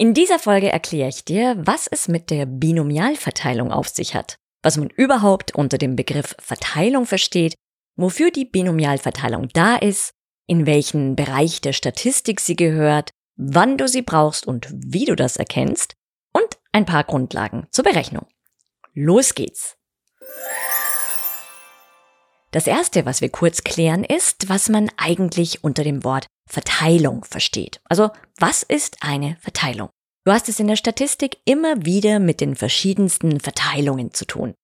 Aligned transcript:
In 0.00 0.14
dieser 0.14 0.38
Folge 0.38 0.72
erkläre 0.72 1.10
ich 1.10 1.26
dir, 1.26 1.56
was 1.58 1.86
es 1.86 2.08
mit 2.08 2.30
der 2.30 2.46
Binomialverteilung 2.46 3.70
auf 3.70 3.88
sich 3.88 4.14
hat, 4.14 4.36
was 4.62 4.78
man 4.78 4.88
überhaupt 4.88 5.54
unter 5.54 5.76
dem 5.76 5.94
Begriff 5.94 6.34
Verteilung 6.38 7.04
versteht, 7.04 7.52
wofür 7.96 8.30
die 8.30 8.46
Binomialverteilung 8.46 9.50
da 9.52 9.76
ist, 9.76 10.12
in 10.46 10.64
welchen 10.64 11.16
Bereich 11.16 11.60
der 11.60 11.74
Statistik 11.74 12.40
sie 12.40 12.56
gehört, 12.56 13.10
wann 13.36 13.76
du 13.76 13.88
sie 13.88 14.00
brauchst 14.00 14.46
und 14.46 14.72
wie 14.72 15.04
du 15.04 15.14
das 15.16 15.36
erkennst 15.36 15.92
und 16.32 16.48
ein 16.72 16.86
paar 16.86 17.04
Grundlagen 17.04 17.66
zur 17.70 17.84
Berechnung. 17.84 18.24
Los 18.94 19.34
geht's! 19.34 19.76
Das 22.52 22.66
erste, 22.66 23.04
was 23.04 23.20
wir 23.20 23.28
kurz 23.28 23.64
klären, 23.64 24.04
ist, 24.04 24.48
was 24.48 24.70
man 24.70 24.90
eigentlich 24.96 25.62
unter 25.62 25.84
dem 25.84 26.04
Wort 26.04 26.24
Verteilung 26.50 27.24
versteht. 27.24 27.80
Also, 27.84 28.10
was 28.38 28.62
ist 28.62 28.98
eine 29.00 29.36
Verteilung? 29.40 29.88
Du 30.26 30.32
hast 30.32 30.48
es 30.48 30.60
in 30.60 30.66
der 30.66 30.76
Statistik 30.76 31.38
immer 31.44 31.84
wieder 31.84 32.18
mit 32.18 32.40
den 32.40 32.56
verschiedensten 32.56 33.40
Verteilungen 33.40 34.12
zu 34.12 34.26
tun. 34.26 34.54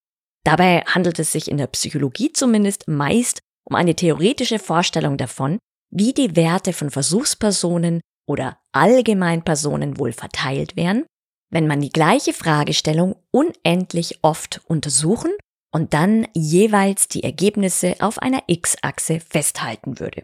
Dabei 0.45 0.83
handelt 0.83 1.19
es 1.19 1.33
sich 1.33 1.51
in 1.51 1.57
der 1.57 1.67
Psychologie 1.69 2.33
zumindest 2.33 2.89
meist 2.89 3.41
um 3.65 3.75
eine 3.75 3.95
theoretische 3.95 4.59
Vorstellung 4.59 5.17
davon, 5.17 5.59
wie 5.91 6.13
die 6.13 6.37
Werte 6.37 6.73
von 6.73 6.91
Versuchspersonen 6.91 8.01
oder 8.29 8.59
Allgemeinpersonen 8.73 9.99
wohl 9.99 10.13
verteilt 10.13 10.77
werden, 10.77 11.05
wenn 11.51 11.67
man 11.67 11.81
die 11.81 11.91
gleiche 11.91 12.33
Fragestellung 12.33 13.17
unendlich 13.31 14.19
oft 14.23 14.61
untersuchen 14.67 15.33
und 15.73 15.95
dann 15.95 16.27
jeweils 16.35 17.09
die 17.09 17.23
Ergebnisse 17.23 17.97
auf 18.01 18.19
einer 18.19 18.43
x-Achse 18.47 19.21
festhalten 19.21 20.01
würde. 20.01 20.23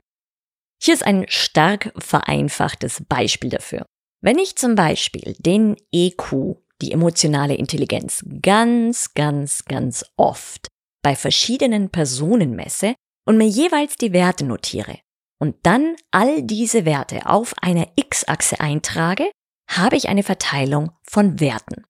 Hier 0.84 0.94
ist 0.94 1.06
ein 1.06 1.26
stark 1.28 1.92
vereinfachtes 1.96 3.04
Beispiel 3.08 3.50
dafür. 3.50 3.86
Wenn 4.20 4.38
ich 4.38 4.56
zum 4.56 4.74
Beispiel 4.74 5.36
den 5.38 5.76
EQ, 5.92 6.56
die 6.80 6.90
emotionale 6.90 7.54
Intelligenz, 7.54 8.24
ganz, 8.42 9.14
ganz, 9.14 9.64
ganz 9.64 10.04
oft 10.16 10.66
bei 11.04 11.14
verschiedenen 11.14 11.90
Personen 11.90 12.56
messe 12.56 12.96
und 13.24 13.36
mir 13.36 13.46
jeweils 13.46 13.94
die 13.94 14.12
Werte 14.12 14.44
notiere 14.44 14.98
und 15.38 15.54
dann 15.62 15.94
all 16.10 16.42
diese 16.42 16.84
Werte 16.84 17.26
auf 17.26 17.54
einer 17.62 17.86
x-Achse 17.94 18.58
eintrage, 18.58 19.30
habe 19.70 19.94
ich 19.94 20.08
eine 20.08 20.24
Verteilung 20.24 20.90
von 21.04 21.38
Werten. 21.38 21.84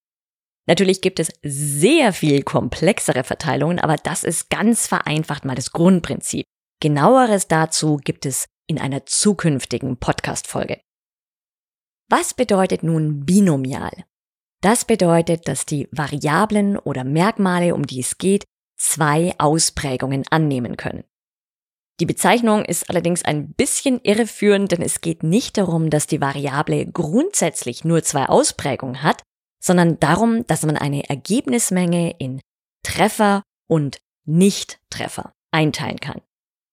Natürlich 0.66 1.00
gibt 1.00 1.18
es 1.18 1.32
sehr 1.42 2.12
viel 2.12 2.42
komplexere 2.42 3.24
Verteilungen, 3.24 3.78
aber 3.78 3.96
das 3.96 4.22
ist 4.22 4.50
ganz 4.50 4.86
vereinfacht 4.86 5.46
mal 5.46 5.54
das 5.54 5.72
Grundprinzip. 5.72 6.44
Genaueres 6.80 7.48
dazu 7.48 7.96
gibt 7.96 8.26
es 8.26 8.44
in 8.66 8.78
einer 8.78 9.06
zukünftigen 9.06 9.96
Podcast-Folge. 9.96 10.80
Was 12.08 12.34
bedeutet 12.34 12.82
nun 12.82 13.24
binomial? 13.24 14.04
Das 14.60 14.84
bedeutet, 14.84 15.48
dass 15.48 15.66
die 15.66 15.88
Variablen 15.90 16.78
oder 16.78 17.04
Merkmale, 17.04 17.74
um 17.74 17.86
die 17.86 18.00
es 18.00 18.18
geht, 18.18 18.44
zwei 18.78 19.34
Ausprägungen 19.38 20.24
annehmen 20.30 20.76
können. 20.76 21.04
Die 22.00 22.06
Bezeichnung 22.06 22.64
ist 22.64 22.88
allerdings 22.88 23.24
ein 23.24 23.52
bisschen 23.52 24.00
irreführend, 24.02 24.72
denn 24.72 24.82
es 24.82 25.00
geht 25.00 25.22
nicht 25.22 25.56
darum, 25.58 25.90
dass 25.90 26.06
die 26.06 26.20
Variable 26.20 26.86
grundsätzlich 26.86 27.84
nur 27.84 28.02
zwei 28.02 28.26
Ausprägungen 28.26 29.02
hat, 29.02 29.22
sondern 29.62 30.00
darum, 30.00 30.46
dass 30.46 30.64
man 30.64 30.76
eine 30.76 31.08
Ergebnismenge 31.08 32.16
in 32.18 32.40
Treffer 32.84 33.42
und 33.68 34.00
Nicht-Treffer 34.24 35.32
einteilen 35.52 36.00
kann. 36.00 36.22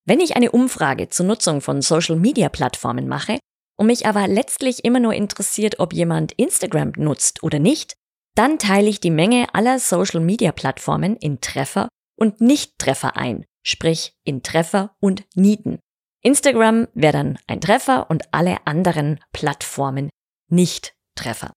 Wenn 0.09 0.21
ich 0.21 0.35
eine 0.35 0.49
Umfrage 0.49 1.09
zur 1.09 1.27
Nutzung 1.27 1.61
von 1.61 1.83
Social-Media-Plattformen 1.83 3.07
mache 3.07 3.37
und 3.77 3.85
mich 3.85 4.07
aber 4.07 4.27
letztlich 4.27 4.83
immer 4.83 4.99
nur 4.99 5.13
interessiert, 5.13 5.79
ob 5.79 5.93
jemand 5.93 6.31
Instagram 6.31 6.93
nutzt 6.97 7.43
oder 7.43 7.59
nicht, 7.59 7.93
dann 8.33 8.57
teile 8.57 8.89
ich 8.89 8.99
die 8.99 9.11
Menge 9.11 9.53
aller 9.53 9.77
Social-Media-Plattformen 9.77 11.15
in 11.17 11.41
Treffer 11.41 11.89
und 12.17 12.41
Nicht-Treffer 12.41 13.17
ein, 13.17 13.45
sprich 13.63 14.13
in 14.23 14.41
Treffer 14.41 14.95
und 14.99 15.25
Nieten. 15.35 15.77
Instagram 16.23 16.87
wäre 16.95 17.13
dann 17.13 17.37
ein 17.45 17.61
Treffer 17.61 18.09
und 18.09 18.23
alle 18.33 18.65
anderen 18.65 19.19
Plattformen 19.31 20.09
Nicht-Treffer. 20.49 21.53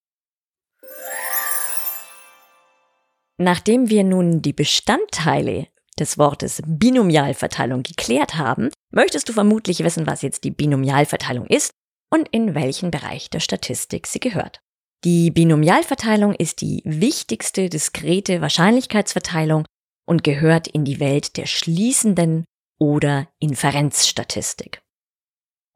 Nachdem 3.39 3.89
wir 3.89 4.05
nun 4.05 4.43
die 4.43 4.53
Bestandteile 4.53 5.69
des 6.03 6.19
Wortes 6.19 6.61
Binomialverteilung 6.67 7.83
geklärt 7.83 8.35
haben, 8.35 8.71
möchtest 8.93 9.29
du 9.29 9.33
vermutlich 9.33 9.85
wissen, 9.85 10.07
was 10.07 10.23
jetzt 10.23 10.45
die 10.45 10.51
Binomialverteilung 10.51 11.47
ist 11.47 11.71
und 12.13 12.29
in 12.31 12.55
welchen 12.55 12.91
Bereich 12.91 13.31
der 13.31 13.41
Statistik 13.41 14.07
sie 14.07 14.21
gehört. 14.21 14.61
Die 15.05 15.31
Binomialverteilung 15.31 16.35
ist 16.35 16.61
die 16.61 16.83
wichtigste 16.85 17.69
diskrete 17.69 18.41
Wahrscheinlichkeitsverteilung 18.41 19.65
und 20.07 20.25
gehört 20.25 20.69
in 20.69 20.85
die 20.85 21.01
Welt 21.01 21.37
der 21.37 21.47
schließenden 21.47 22.45
oder 22.79 23.29
Inferenzstatistik. 23.39 24.83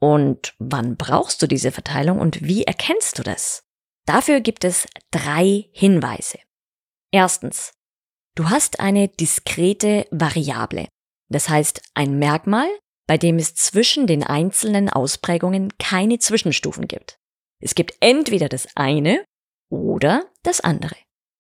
Und 0.01 0.55
wann 0.59 0.97
brauchst 0.97 1.41
du 1.41 1.47
diese 1.47 1.73
Verteilung 1.73 2.19
und 2.19 2.43
wie 2.43 2.65
erkennst 2.65 3.19
du 3.19 3.23
das? 3.23 3.63
Dafür 4.07 4.41
gibt 4.41 4.65
es 4.65 4.87
drei 5.11 5.69
Hinweise. 5.73 6.39
Erstens, 7.13 7.73
du 8.37 8.49
hast 8.49 8.79
eine 8.79 9.09
diskrete 9.09 10.07
Variable. 10.11 10.87
Das 11.29 11.49
heißt 11.49 11.83
ein 11.95 12.19
Merkmal, 12.19 12.69
bei 13.09 13.19
dem 13.19 13.39
es 13.39 13.55
zwischen 13.55 14.07
den 14.07 14.23
einzelnen 14.23 14.89
Ausprägungen 14.89 15.77
keine 15.79 16.19
Zwischenstufen 16.19 16.87
gibt. 16.87 17.19
Es 17.61 17.75
gibt 17.75 17.97
entweder 18.01 18.49
das 18.49 18.69
eine 18.77 19.25
oder 19.71 20.27
das 20.43 20.61
andere. 20.61 20.97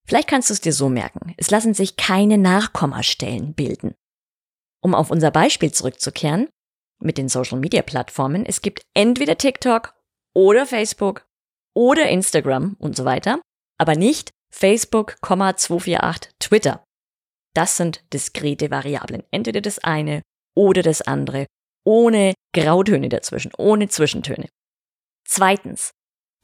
Vielleicht 0.06 0.28
kannst 0.28 0.50
du 0.50 0.54
es 0.54 0.60
dir 0.60 0.72
so 0.72 0.88
merken. 0.88 1.34
Es 1.36 1.50
lassen 1.50 1.74
sich 1.74 1.96
keine 1.96 2.38
Nachkommastellen 2.38 3.54
bilden. 3.54 3.94
Um 4.80 4.94
auf 4.94 5.10
unser 5.10 5.30
Beispiel 5.30 5.72
zurückzukehren, 5.72 6.48
mit 7.00 7.18
den 7.18 7.28
Social 7.28 7.58
Media 7.58 7.82
Plattformen, 7.82 8.46
es 8.46 8.62
gibt 8.62 8.82
entweder 8.94 9.36
TikTok 9.36 9.94
oder 10.34 10.64
Facebook 10.64 11.26
oder 11.74 12.08
Instagram 12.08 12.76
und 12.78 12.96
so 12.96 13.04
weiter, 13.04 13.40
aber 13.78 13.96
nicht 13.96 14.30
Facebook, 14.50 15.16
248 15.22 16.32
Twitter. 16.38 16.85
Das 17.56 17.78
sind 17.78 18.04
diskrete 18.12 18.70
Variablen. 18.70 19.22
Entweder 19.30 19.62
das 19.62 19.78
eine 19.78 20.20
oder 20.54 20.82
das 20.82 21.00
andere, 21.00 21.46
ohne 21.84 22.34
Grautöne 22.52 23.08
dazwischen, 23.08 23.50
ohne 23.56 23.88
Zwischentöne. 23.88 24.48
Zweitens. 25.26 25.90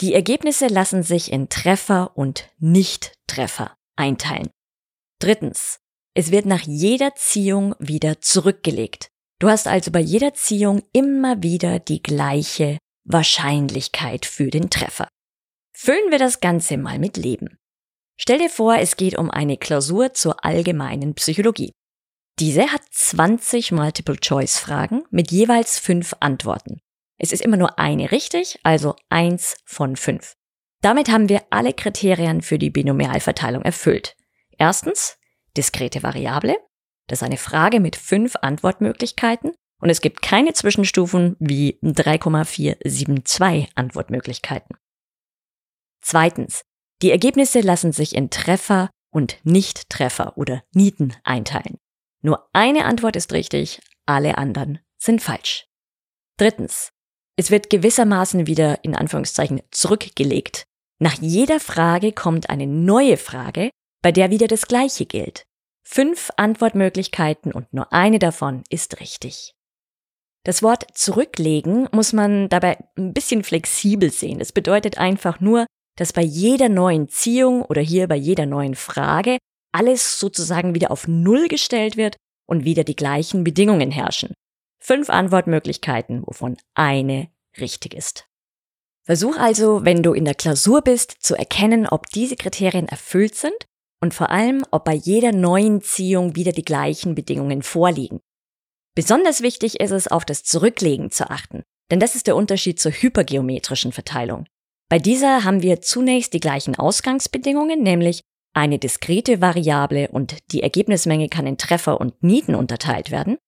Die 0.00 0.14
Ergebnisse 0.14 0.68
lassen 0.68 1.02
sich 1.02 1.30
in 1.30 1.50
Treffer 1.50 2.16
und 2.16 2.48
Nicht-Treffer 2.58 3.76
einteilen. 3.94 4.48
Drittens. 5.20 5.78
Es 6.14 6.30
wird 6.30 6.46
nach 6.46 6.62
jeder 6.62 7.14
Ziehung 7.14 7.74
wieder 7.78 8.20
zurückgelegt. 8.22 9.08
Du 9.38 9.50
hast 9.50 9.68
also 9.68 9.90
bei 9.90 10.00
jeder 10.00 10.32
Ziehung 10.32 10.82
immer 10.94 11.42
wieder 11.42 11.78
die 11.78 12.03
gleiche 12.03 12.78
Wahrscheinlichkeit 13.04 14.24
für 14.24 14.50
den 14.50 14.70
Treffer. 14.70 15.08
Füllen 15.76 16.10
wir 16.10 16.18
das 16.18 16.41
Ganze 16.41 16.78
mal 16.78 16.98
mit 16.98 17.16
Leben. 17.16 17.58
Stell 18.22 18.39
dir 18.39 18.51
vor, 18.51 18.77
es 18.77 18.95
geht 18.95 19.19
um 19.19 19.33
eine 19.33 19.57
Klausur 19.57 20.15
zur 20.15 20.45
allgemeinen 20.45 21.15
Psychologie. 21.15 21.72
Diese 22.39 22.72
hat 22.72 22.83
20 22.92 23.72
Multiple-Choice-Fragen 23.72 25.03
mit 25.10 25.33
jeweils 25.33 25.80
fünf 25.80 26.15
Antworten. 26.21 26.78
Es 27.19 27.33
ist 27.33 27.41
immer 27.42 27.57
nur 27.57 27.80
eine 27.80 28.13
richtig, 28.13 28.60
also 28.63 28.95
eins 29.09 29.57
von 29.65 29.97
fünf. 29.97 30.34
Damit 30.83 31.10
haben 31.10 31.28
wir 31.28 31.42
alle 31.51 31.72
Kriterien 31.72 32.42
für 32.42 32.59
die 32.60 32.71
Binomialverteilung 32.71 33.63
erfüllt. 33.63 34.15
Erstens, 34.57 35.18
diskrete 35.57 36.04
Variable. 36.04 36.57
Das 37.09 37.22
ist 37.22 37.25
eine 37.25 37.39
Frage 37.39 37.80
mit 37.80 37.97
fünf 37.97 38.36
Antwortmöglichkeiten 38.36 39.51
und 39.80 39.91
es 39.91 40.01
gibt 40.01 40.22
keine 40.22 40.53
Zwischenstufen 40.53 41.34
wie 41.41 41.80
3,472 41.83 43.72
Antwortmöglichkeiten. 43.75 44.77
Zweitens, 46.03 46.63
die 47.03 47.10
Ergebnisse 47.10 47.60
lassen 47.60 47.93
sich 47.93 48.15
in 48.15 48.31
Treffer 48.31 48.91
und 49.10 49.39
Nicht-Treffer 49.45 50.39
oder 50.39 50.63
Nieten 50.72 51.15
einteilen. 51.25 51.78
Nur 52.22 52.49
eine 52.53 52.84
Antwort 52.84 53.16
ist 53.16 53.33
richtig, 53.33 53.81
alle 54.07 54.39
anderen 54.39 54.78
sind 54.99 55.21
falsch. 55.21 55.66
Drittens. 56.39 56.91
Es 57.37 57.51
wird 57.51 57.71
gewissermaßen 57.71 58.47
wieder 58.47 58.84
in 58.84 58.95
Anführungszeichen 58.95 59.63
zurückgelegt. 59.71 60.65
Nach 60.99 61.15
jeder 61.21 61.60
Frage 61.60 62.13
kommt 62.13 62.51
eine 62.51 62.66
neue 62.66 63.16
Frage, 63.16 63.71
bei 64.03 64.13
der 64.13 64.31
wieder 64.31 64.47
das 64.47 64.66
Gleiche 64.66 65.07
gilt. 65.07 65.45
Fünf 65.83 66.31
Antwortmöglichkeiten 66.37 67.53
und 67.53 67.72
nur 67.72 67.93
eine 67.93 68.19
davon 68.19 68.63
ist 68.69 69.01
richtig. 69.01 69.54
Das 70.45 70.63
Wort 70.63 70.87
zurücklegen 70.95 71.89
muss 71.93 72.13
man 72.13 72.49
dabei 72.49 72.78
ein 72.97 73.13
bisschen 73.13 73.45
flexibel 73.45 74.10
sehen. 74.10 74.41
Es 74.41 74.53
bedeutet 74.53 74.99
einfach 74.99 75.41
nur, 75.41 75.66
dass 75.97 76.12
bei 76.12 76.22
jeder 76.22 76.68
neuen 76.68 77.09
Ziehung 77.09 77.62
oder 77.62 77.83
hier 77.83 78.09
bei 78.09 78.16
jeder 78.16 78.47
neuen 78.47 78.74
Frage 78.74 79.39
alles 79.72 80.18
sozusagen 80.18 80.74
wieder 80.74 80.91
auf 80.91 81.09
Null 81.09 81.48
gestellt 81.48 81.97
wird 81.97 82.16
und 82.47 82.65
wieder 82.65 82.84
die 82.84 82.97
gleichen 82.97 83.44
Bedingungen 83.44 83.91
herrschen. 83.91 84.34
Fünf 84.78 85.10
Antwortmöglichkeiten, 85.10 86.22
wovon 86.27 86.56
eine 86.74 87.28
richtig 87.59 87.94
ist. 87.94 88.27
Versuch 89.04 89.36
also, 89.36 89.84
wenn 89.84 90.03
du 90.03 90.12
in 90.12 90.24
der 90.24 90.34
Klausur 90.34 90.83
bist, 90.83 91.16
zu 91.21 91.34
erkennen, 91.34 91.86
ob 91.89 92.09
diese 92.10 92.36
Kriterien 92.36 92.89
erfüllt 92.89 93.34
sind 93.34 93.66
und 94.00 94.15
vor 94.15 94.30
allem, 94.30 94.65
ob 94.71 94.84
bei 94.84 94.94
jeder 94.94 95.33
neuen 95.33 95.80
Ziehung 95.80 96.36
wieder 96.36 96.53
die 96.53 96.65
gleichen 96.65 97.15
Bedingungen 97.15 97.62
vorliegen. 97.62 98.21
Besonders 98.94 99.41
wichtig 99.41 99.80
ist 99.80 99.91
es, 99.91 100.06
auf 100.06 100.24
das 100.24 100.44
Zurücklegen 100.44 101.10
zu 101.10 101.30
achten, 101.30 101.62
denn 101.91 101.98
das 101.98 102.15
ist 102.15 102.27
der 102.27 102.36
Unterschied 102.36 102.78
zur 102.78 102.92
hypergeometrischen 102.92 103.92
Verteilung. 103.92 104.47
Bei 104.92 104.98
dieser 104.98 105.44
haben 105.44 105.62
wir 105.62 105.80
zunächst 105.80 106.34
die 106.34 106.41
gleichen 106.41 106.74
Ausgangsbedingungen, 106.74 107.83
nämlich 107.83 108.21
eine 108.53 108.78
diskrete 108.78 109.41
Variable 109.41 110.09
und 110.09 110.36
die 110.53 110.62
Ergebnismenge 110.62 111.30
kann 111.30 111.47
in 111.47 111.56
Treffer 111.56 111.98
und 111.98 112.22
Nieten 112.22 112.54
unterteilt 112.54 113.10
werden. 113.10 113.39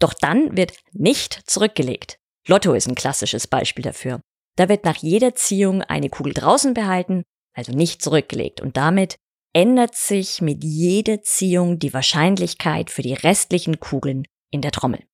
Doch 0.00 0.12
dann 0.12 0.56
wird 0.56 0.72
nicht 0.90 1.48
zurückgelegt. 1.48 2.18
Lotto 2.48 2.72
ist 2.72 2.88
ein 2.88 2.96
klassisches 2.96 3.46
Beispiel 3.46 3.84
dafür. 3.84 4.20
Da 4.56 4.68
wird 4.68 4.84
nach 4.84 4.96
jeder 4.96 5.36
Ziehung 5.36 5.82
eine 5.82 6.10
Kugel 6.10 6.34
draußen 6.34 6.74
behalten, 6.74 7.22
also 7.54 7.70
nicht 7.70 8.02
zurückgelegt 8.02 8.60
und 8.60 8.76
damit 8.76 9.18
ändert 9.52 9.94
sich 9.94 10.40
mit 10.40 10.64
jeder 10.64 11.22
Ziehung 11.22 11.78
die 11.78 11.94
Wahrscheinlichkeit 11.94 12.90
für 12.90 13.02
die 13.02 13.14
restlichen 13.14 13.78
Kugeln 13.78 14.24
in 14.50 14.62
der 14.62 14.72
Trommel. 14.72 15.04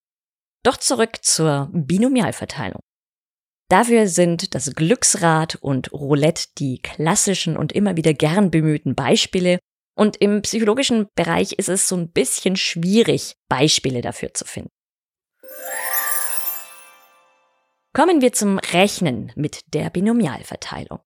Doch 0.63 0.77
zurück 0.77 1.23
zur 1.23 1.69
Binomialverteilung. 1.73 2.81
Dafür 3.67 4.07
sind 4.07 4.53
das 4.53 4.75
Glücksrad 4.75 5.55
und 5.55 5.91
Roulette 5.91 6.45
die 6.57 6.79
klassischen 6.79 7.57
und 7.57 7.71
immer 7.71 7.97
wieder 7.97 8.13
gern 8.13 8.51
bemühten 8.51 8.93
Beispiele. 8.93 9.59
Und 9.97 10.17
im 10.17 10.41
psychologischen 10.43 11.07
Bereich 11.15 11.53
ist 11.53 11.69
es 11.69 11.87
so 11.87 11.95
ein 11.95 12.11
bisschen 12.11 12.57
schwierig, 12.57 13.35
Beispiele 13.49 14.01
dafür 14.01 14.33
zu 14.33 14.45
finden. 14.45 14.69
Kommen 17.93 18.21
wir 18.21 18.33
zum 18.33 18.59
Rechnen 18.59 19.31
mit 19.35 19.73
der 19.73 19.89
Binomialverteilung. 19.89 20.99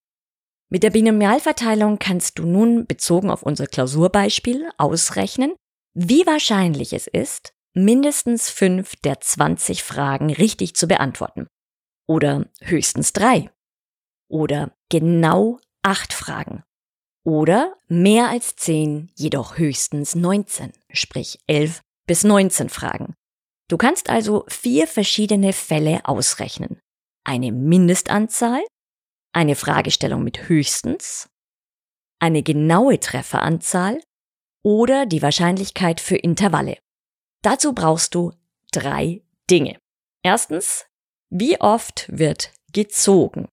Mit 0.69 0.83
der 0.83 0.89
Binomialverteilung 0.89 1.97
kannst 1.99 2.39
du 2.39 2.45
nun, 2.45 2.87
bezogen 2.87 3.29
auf 3.29 3.43
unser 3.43 3.67
Klausurbeispiel, 3.67 4.69
ausrechnen, 4.77 5.53
wie 5.93 6.25
wahrscheinlich 6.25 6.93
es 6.93 7.07
ist, 7.07 7.53
mindestens 7.73 8.49
fünf 8.49 8.95
der 8.97 9.21
20 9.21 9.83
Fragen 9.83 10.31
richtig 10.33 10.75
zu 10.75 10.87
beantworten 10.87 11.47
oder 12.09 12.49
höchstens 12.61 13.13
drei 13.13 13.51
oder 14.29 14.75
genau 14.89 15.59
acht 15.83 16.11
Fragen 16.11 16.63
oder 17.23 17.77
mehr 17.87 18.29
als 18.29 18.55
zehn, 18.55 19.11
jedoch 19.15 19.59
höchstens 19.59 20.15
19, 20.15 20.73
sprich 20.91 21.39
11 21.45 21.81
bis 22.07 22.23
19 22.23 22.69
Fragen. 22.69 23.13
Du 23.69 23.77
kannst 23.77 24.09
also 24.09 24.43
vier 24.47 24.87
verschiedene 24.87 25.53
Fälle 25.53 26.03
ausrechnen. 26.05 26.79
Eine 27.23 27.51
Mindestanzahl, 27.51 28.63
eine 29.31 29.55
Fragestellung 29.55 30.23
mit 30.23 30.49
höchstens, 30.49 31.29
eine 32.19 32.41
genaue 32.41 32.99
Trefferanzahl 32.99 34.01
oder 34.63 35.05
die 35.05 35.21
Wahrscheinlichkeit 35.21 36.01
für 36.01 36.17
Intervalle. 36.17 36.79
Dazu 37.43 37.73
brauchst 37.73 38.15
du 38.15 38.33
drei 38.71 39.21
Dinge. 39.49 39.77
Erstens 40.23 40.88
wie 41.29 41.59
oft 41.61 42.05
wird 42.09 42.53
gezogen? 42.73 43.47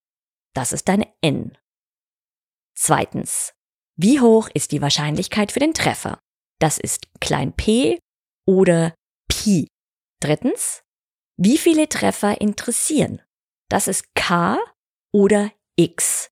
Das 0.54 0.72
ist 0.72 0.88
dein 0.88 1.04
N. 1.20 1.56
Zweitens. 2.74 3.52
Wie 3.98 4.20
hoch 4.20 4.48
ist 4.52 4.72
die 4.72 4.82
Wahrscheinlichkeit 4.82 5.52
für 5.52 5.60
den 5.60 5.74
Treffer? 5.74 6.18
Das 6.58 6.78
ist 6.78 7.08
klein 7.20 7.52
p 7.54 7.98
oder 8.46 8.94
Pi. 9.28 9.68
Drittens. 10.20 10.82
Wie 11.38 11.58
viele 11.58 11.88
Treffer 11.88 12.40
interessieren? 12.40 13.20
Das 13.68 13.88
ist 13.88 14.14
k 14.14 14.58
oder 15.12 15.52
x. 15.76 16.28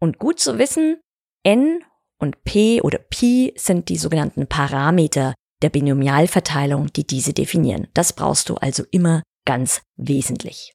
Und 0.00 0.18
gut 0.18 0.40
zu 0.40 0.58
wissen, 0.58 1.00
n 1.44 1.84
und 2.20 2.42
p 2.44 2.80
oder 2.82 2.98
pi 2.98 3.52
sind 3.56 3.88
die 3.88 3.96
sogenannten 3.96 4.48
Parameter 4.48 5.34
der 5.62 5.70
Binomialverteilung, 5.70 6.92
die 6.92 7.06
diese 7.06 7.32
definieren. 7.32 7.88
Das 7.94 8.12
brauchst 8.12 8.48
du 8.48 8.56
also 8.56 8.84
immer 8.90 9.22
ganz 9.44 9.82
wesentlich. 9.96 10.74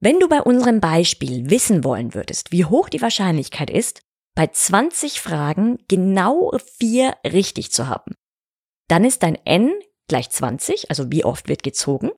Wenn 0.00 0.20
du 0.20 0.28
bei 0.28 0.42
unserem 0.42 0.80
Beispiel 0.80 1.50
wissen 1.50 1.84
wollen 1.84 2.14
würdest, 2.14 2.52
wie 2.52 2.64
hoch 2.64 2.88
die 2.88 3.00
Wahrscheinlichkeit 3.00 3.70
ist, 3.70 4.02
bei 4.34 4.46
20 4.48 5.20
Fragen 5.20 5.78
genau 5.88 6.52
vier 6.78 7.16
richtig 7.24 7.72
zu 7.72 7.88
haben, 7.88 8.14
dann 8.88 9.04
ist 9.04 9.22
dein 9.22 9.36
n 9.46 9.72
gleich 10.08 10.30
20, 10.30 10.90
also 10.90 11.10
wie 11.10 11.24
oft 11.24 11.48
wird 11.48 11.62
gezogen. 11.62 12.10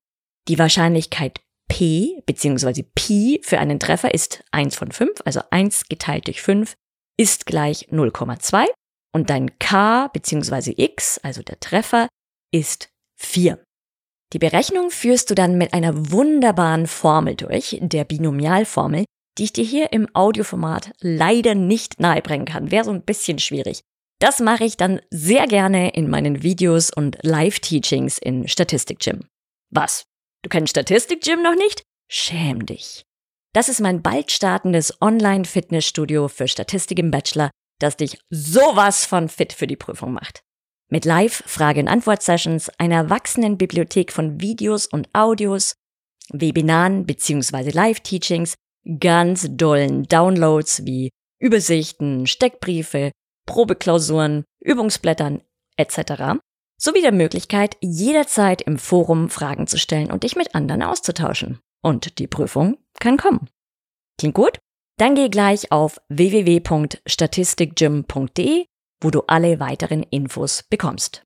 Die 0.48 0.58
Wahrscheinlichkeit 0.58 1.40
p 1.68 2.22
bzw. 2.26 2.82
pi 2.82 3.40
für 3.42 3.58
einen 3.58 3.78
Treffer 3.78 4.14
ist 4.14 4.44
1 4.52 4.76
von 4.76 4.90
5, 4.90 5.20
also 5.24 5.40
1 5.50 5.88
geteilt 5.88 6.26
durch 6.26 6.42
5 6.42 6.74
ist 7.18 7.46
gleich 7.46 7.88
0,2 7.90 8.66
und 9.12 9.30
dein 9.30 9.58
k 9.58 10.08
bzw. 10.08 10.74
x, 10.76 11.18
also 11.18 11.42
der 11.42 11.58
Treffer, 11.60 12.08
ist 12.52 12.88
4. 13.16 13.62
Die 14.32 14.38
Berechnung 14.38 14.90
führst 14.90 15.30
du 15.30 15.34
dann 15.34 15.56
mit 15.56 15.72
einer 15.72 16.10
wunderbaren 16.10 16.86
Formel 16.86 17.36
durch, 17.36 17.78
der 17.80 18.04
Binomialformel, 18.04 19.04
die 19.38 19.44
ich 19.44 19.52
dir 19.52 19.64
hier 19.64 19.92
im 19.92 20.08
Audioformat 20.14 20.92
leider 21.00 21.54
nicht 21.54 22.00
nahebringen 22.00 22.46
kann. 22.46 22.70
Wäre 22.70 22.84
so 22.84 22.90
ein 22.90 23.02
bisschen 23.02 23.38
schwierig. 23.38 23.80
Das 24.18 24.40
mache 24.40 24.64
ich 24.64 24.76
dann 24.76 25.00
sehr 25.10 25.46
gerne 25.46 25.90
in 25.90 26.08
meinen 26.08 26.42
Videos 26.42 26.90
und 26.90 27.18
Live-Teachings 27.22 28.18
in 28.18 28.48
Statistik 28.48 28.98
Gym. 29.00 29.26
Was? 29.70 30.04
Du 30.42 30.48
kennst 30.48 30.70
Statistik 30.70 31.22
Gym 31.22 31.42
noch 31.42 31.54
nicht? 31.54 31.82
Schäm 32.10 32.64
dich. 32.64 33.04
Das 33.52 33.68
ist 33.68 33.80
mein 33.80 34.02
bald 34.02 34.32
startendes 34.32 35.00
Online-Fitnessstudio 35.00 36.28
für 36.28 36.48
Statistik 36.48 36.98
im 36.98 37.10
Bachelor, 37.10 37.50
das 37.78 37.96
dich 37.96 38.18
sowas 38.30 39.04
von 39.04 39.28
fit 39.28 39.52
für 39.52 39.66
die 39.66 39.76
Prüfung 39.76 40.12
macht. 40.12 40.42
Mit 40.88 41.04
Live-Frage- 41.04 41.80
und 41.80 41.88
Antwort-Sessions, 41.88 42.70
einer 42.78 43.10
wachsenden 43.10 43.58
Bibliothek 43.58 44.12
von 44.12 44.40
Videos 44.40 44.86
und 44.86 45.08
Audios, 45.12 45.74
Webinaren 46.30 47.06
bzw. 47.06 47.70
Live-Teachings, 47.70 48.54
ganz 49.00 49.48
dollen 49.50 50.04
Downloads 50.04 50.84
wie 50.84 51.10
Übersichten, 51.40 52.26
Steckbriefe, 52.26 53.10
Probeklausuren, 53.46 54.44
Übungsblättern 54.60 55.42
etc. 55.76 56.38
sowie 56.78 57.02
der 57.02 57.12
Möglichkeit, 57.12 57.76
jederzeit 57.80 58.62
im 58.62 58.78
Forum 58.78 59.28
Fragen 59.28 59.66
zu 59.66 59.76
stellen 59.78 60.12
und 60.12 60.22
dich 60.22 60.36
mit 60.36 60.54
anderen 60.54 60.82
auszutauschen. 60.82 61.58
Und 61.82 62.18
die 62.18 62.28
Prüfung 62.28 62.78
kann 62.98 63.16
kommen. 63.16 63.48
Klingt 64.18 64.34
gut? 64.34 64.58
Dann 64.98 65.14
geh 65.14 65.28
gleich 65.28 65.70
auf 65.72 66.00
www.statistikgym.de 66.08 68.64
wo 69.00 69.10
du 69.10 69.22
alle 69.26 69.60
weiteren 69.60 70.02
Infos 70.04 70.62
bekommst. 70.62 71.24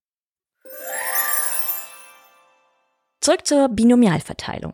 Zurück 3.21 3.47
zur 3.47 3.69
Binomialverteilung. 3.69 4.73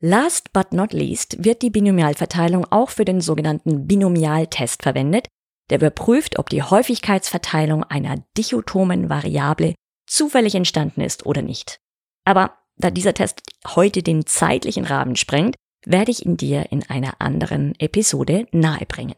Last 0.00 0.52
but 0.52 0.72
not 0.72 0.92
least 0.92 1.42
wird 1.44 1.62
die 1.62 1.70
Binomialverteilung 1.70 2.66
auch 2.70 2.90
für 2.90 3.04
den 3.04 3.20
sogenannten 3.20 3.86
Binomialtest 3.86 4.82
verwendet, 4.82 5.28
der 5.70 5.78
überprüft, 5.78 6.38
ob 6.38 6.50
die 6.50 6.62
Häufigkeitsverteilung 6.62 7.84
einer 7.84 8.22
dichotomen 8.36 9.08
Variable 9.08 9.74
zufällig 10.06 10.54
entstanden 10.54 11.00
ist 11.00 11.26
oder 11.26 11.42
nicht. 11.42 11.78
Aber 12.24 12.58
da 12.76 12.90
dieser 12.90 13.14
Test 13.14 13.42
heute 13.74 14.02
den 14.02 14.26
zeitlichen 14.26 14.84
Rahmen 14.84 15.16
sprengt, 15.16 15.56
werde 15.86 16.10
ich 16.10 16.26
ihn 16.26 16.36
dir 16.36 16.70
in 16.70 16.82
einer 16.88 17.20
anderen 17.20 17.74
Episode 17.78 18.46
nahebringen. 18.52 19.16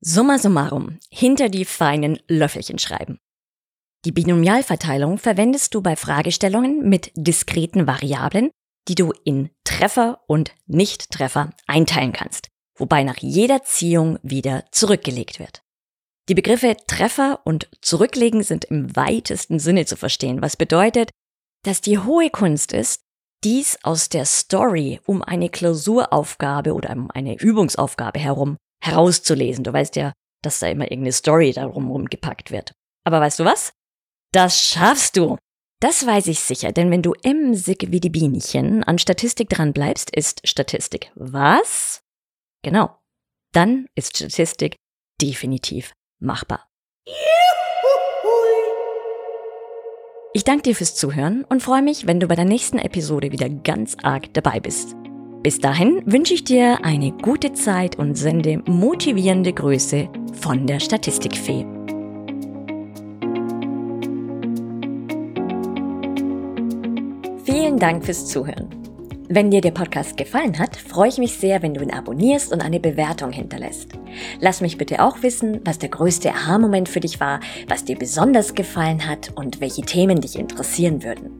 Summa 0.00 0.38
summarum, 0.38 0.98
hinter 1.10 1.48
die 1.48 1.64
feinen 1.64 2.20
Löffelchen 2.28 2.78
schreiben. 2.78 3.18
Die 4.04 4.12
Binomialverteilung 4.12 5.18
verwendest 5.18 5.74
du 5.74 5.82
bei 5.82 5.96
Fragestellungen 5.96 6.88
mit 6.88 7.10
diskreten 7.16 7.88
Variablen, 7.88 8.50
die 8.86 8.94
du 8.94 9.12
in 9.24 9.50
Treffer 9.64 10.20
und 10.28 10.54
Nichttreffer 10.66 11.50
einteilen 11.66 12.12
kannst, 12.12 12.48
wobei 12.78 13.02
nach 13.02 13.16
jeder 13.18 13.64
Ziehung 13.64 14.20
wieder 14.22 14.64
zurückgelegt 14.70 15.40
wird. 15.40 15.62
Die 16.28 16.34
Begriffe 16.34 16.76
Treffer 16.86 17.40
und 17.44 17.68
Zurücklegen 17.80 18.44
sind 18.44 18.66
im 18.66 18.94
weitesten 18.94 19.58
Sinne 19.58 19.84
zu 19.84 19.96
verstehen, 19.96 20.42
was 20.42 20.56
bedeutet, 20.56 21.10
dass 21.64 21.80
die 21.80 21.98
hohe 21.98 22.30
Kunst 22.30 22.72
ist, 22.72 23.02
dies 23.42 23.78
aus 23.82 24.08
der 24.08 24.26
Story 24.26 25.00
um 25.06 25.22
eine 25.22 25.48
Klausuraufgabe 25.48 26.72
oder 26.72 26.90
um 26.92 27.10
eine 27.10 27.36
Übungsaufgabe 27.38 28.20
herum 28.20 28.58
herauszulesen. 28.80 29.64
Du 29.64 29.72
weißt 29.72 29.96
ja, 29.96 30.12
dass 30.42 30.58
da 30.60 30.68
immer 30.68 30.84
irgendeine 30.84 31.12
Story 31.12 31.52
darum 31.52 32.06
gepackt 32.06 32.50
wird. 32.50 32.72
Aber 33.04 33.20
weißt 33.20 33.40
du 33.40 33.44
was? 33.44 33.72
Das 34.32 34.60
schaffst 34.60 35.16
du. 35.16 35.38
Das 35.80 36.04
weiß 36.04 36.26
ich 36.26 36.40
sicher, 36.40 36.72
denn 36.72 36.90
wenn 36.90 37.02
du 37.02 37.14
emsig 37.22 37.86
wie 37.90 38.00
die 38.00 38.10
Bienchen 38.10 38.82
an 38.82 38.98
Statistik 38.98 39.48
dran 39.48 39.72
bleibst, 39.72 40.10
ist 40.14 40.46
Statistik 40.46 41.12
was? 41.14 42.00
Genau. 42.62 42.98
Dann 43.52 43.86
ist 43.94 44.16
Statistik 44.16 44.76
definitiv 45.20 45.92
machbar. 46.20 46.68
Ich 50.34 50.44
danke 50.44 50.62
dir 50.62 50.76
fürs 50.76 50.94
Zuhören 50.94 51.44
und 51.44 51.62
freue 51.62 51.82
mich, 51.82 52.06
wenn 52.06 52.20
du 52.20 52.28
bei 52.28 52.34
der 52.34 52.44
nächsten 52.44 52.78
Episode 52.78 53.32
wieder 53.32 53.48
ganz 53.48 53.96
arg 54.02 54.34
dabei 54.34 54.60
bist. 54.60 54.94
Bis 55.42 55.60
dahin 55.60 56.02
wünsche 56.04 56.34
ich 56.34 56.42
dir 56.42 56.84
eine 56.84 57.12
gute 57.12 57.52
Zeit 57.52 57.96
und 57.96 58.16
sende 58.16 58.60
motivierende 58.66 59.52
Grüße 59.52 60.08
von 60.40 60.66
der 60.66 60.80
Statistikfee. 60.80 61.64
Vielen 67.44 67.78
Dank 67.78 68.04
fürs 68.04 68.26
Zuhören. 68.26 68.68
Wenn 69.28 69.50
dir 69.50 69.60
der 69.60 69.70
Podcast 69.70 70.16
gefallen 70.16 70.58
hat, 70.58 70.74
freue 70.74 71.10
ich 71.10 71.18
mich 71.18 71.34
sehr, 71.34 71.62
wenn 71.62 71.74
du 71.74 71.82
ihn 71.82 71.92
abonnierst 71.92 72.52
und 72.52 72.60
eine 72.60 72.80
Bewertung 72.80 73.30
hinterlässt. 73.30 73.92
Lass 74.40 74.60
mich 74.60 74.76
bitte 74.76 75.04
auch 75.04 75.22
wissen, 75.22 75.60
was 75.64 75.78
der 75.78 75.90
größte 75.90 76.30
Aha-Moment 76.30 76.88
für 76.88 77.00
dich 77.00 77.20
war, 77.20 77.38
was 77.68 77.84
dir 77.84 77.96
besonders 77.96 78.54
gefallen 78.54 79.06
hat 79.06 79.30
und 79.36 79.60
welche 79.60 79.82
Themen 79.82 80.20
dich 80.20 80.36
interessieren 80.36 81.04
würden. 81.04 81.30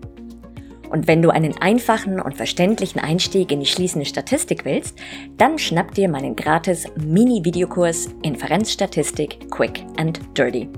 Und 0.91 1.07
wenn 1.07 1.23
du 1.23 1.31
einen 1.31 1.57
einfachen 1.59 2.21
und 2.21 2.37
verständlichen 2.37 3.01
Einstieg 3.01 3.53
in 3.53 3.61
die 3.61 3.67
schließende 3.67 4.07
Statistik 4.07 4.65
willst, 4.65 4.99
dann 5.37 5.59
schnapp 5.59 5.95
dir 5.95 6.09
meinen 6.09 6.37
gratis 6.37 6.87
Mini-Videokurs 6.97 8.09
Inferenzstatistik 8.23 9.51
Quick 9.51 9.85
and 9.97 10.21
Dirty. 10.37 10.69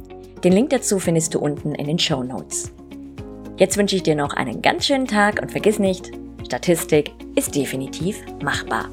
Den 0.43 0.53
Link 0.53 0.71
dazu 0.71 0.99
findest 0.99 1.35
du 1.35 1.39
unten 1.39 1.75
in 1.75 1.87
den 1.87 1.99
Show 1.99 2.23
Notes. 2.23 2.73
Jetzt 3.57 3.77
wünsche 3.77 3.97
ich 3.97 4.03
dir 4.03 4.17
noch 4.17 4.33
einen 4.33 4.63
ganz 4.63 4.87
schönen 4.87 5.07
Tag 5.07 5.41
und 5.43 5.51
vergiss 5.51 5.79
nicht, 5.79 6.11
Statistik 6.47 7.13
ist 7.37 7.55
definitiv 7.55 8.25
machbar. 8.43 8.89